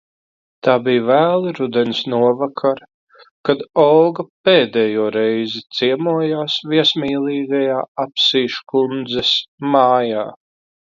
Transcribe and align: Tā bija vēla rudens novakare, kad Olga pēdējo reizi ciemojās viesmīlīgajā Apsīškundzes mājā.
Tā 0.67 0.73
bija 0.85 1.01
vēla 1.09 1.51
rudens 1.57 1.99
novakare, 2.13 2.87
kad 3.49 3.61
Olga 3.83 4.27
pēdējo 4.49 5.07
reizi 5.19 5.63
ciemojās 5.81 6.59
viesmīlīgajā 6.75 7.79
Apsīškundzes 8.07 9.35
mājā. 9.77 10.31